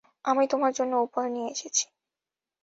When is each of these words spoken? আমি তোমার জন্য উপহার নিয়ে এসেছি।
আমি 0.25 0.43
তোমার 0.51 0.71
জন্য 0.73 0.93
উপহার 1.05 1.29
নিয়ে 1.31 1.49
এসেছি। 1.51 1.85